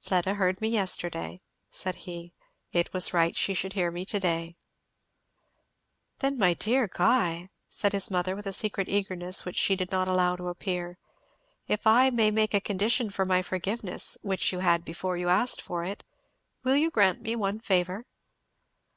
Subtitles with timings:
[0.00, 1.40] "Fleda heard me yesterday,"
[1.70, 2.32] said he;
[2.72, 4.56] "it was right she should hear me to day."
[6.18, 10.08] "Then my dear Guy," said his mother with a secret eagerness which she did not
[10.08, 10.98] allow to appear,
[11.68, 15.62] "if I may make a condition for my forgiveness, which you had before you asked
[15.62, 16.02] for it,
[16.64, 18.04] will you grant me one favour?"